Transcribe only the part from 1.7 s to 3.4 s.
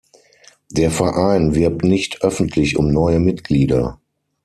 nicht öffentlich um neue